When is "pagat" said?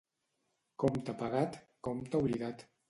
1.21-1.63